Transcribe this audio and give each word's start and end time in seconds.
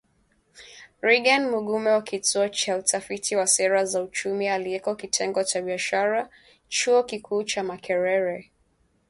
Reagan 1.01 1.49
Mugume 1.51 1.91
wa 1.93 2.01
Kituo 2.01 2.49
cha 2.49 2.77
Utafiti 2.77 3.35
wa 3.35 3.47
Sera 3.47 3.85
za 3.85 4.03
Uchumi 4.03 4.47
aliyeko 4.49 4.95
Kitengo 4.95 5.43
cha 5.43 5.61
Biashara 5.61 6.29
Chuo 6.69 7.03
Kikuu 7.03 7.43
cha 7.43 7.63
Makerere 7.63 8.51